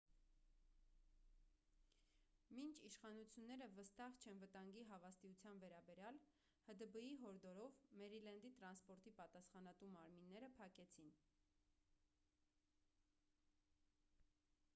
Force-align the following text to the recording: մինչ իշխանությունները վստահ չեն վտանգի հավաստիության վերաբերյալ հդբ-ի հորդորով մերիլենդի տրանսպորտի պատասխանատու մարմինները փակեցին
մինչ 2.59 2.77
իշխանությունները 2.87 3.65
վստահ 3.79 4.15
չեն 4.23 4.39
վտանգի 4.43 4.85
հավաստիության 4.93 5.59
վերաբերյալ 5.65 6.17
հդբ-ի 6.69 7.11
հորդորով 7.25 7.75
մերիլենդի 8.03 8.51
տրանսպորտի 8.61 9.13
պատասխանատու 9.21 9.91
մարմինները 9.97 10.49
փակեցին 10.61 11.11